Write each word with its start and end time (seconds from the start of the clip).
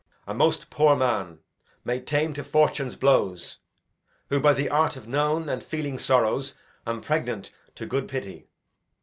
Edg. 0.27 0.31
A 0.31 0.33
most 0.33 0.71
poor 0.71 0.95
man, 0.95 1.41
made 1.85 2.07
tame 2.07 2.33
to 2.33 2.43
fortune's 2.43 2.95
blows, 2.95 3.57
Who, 4.29 4.39
by 4.39 4.53
the 4.53 4.67
art 4.67 4.95
of 4.95 5.07
known 5.07 5.47
and 5.47 5.61
feeling 5.61 5.99
sorrows, 5.99 6.55
Am 6.87 7.01
pregnant 7.01 7.51
to 7.75 7.85
good 7.85 8.07
pity. 8.07 8.47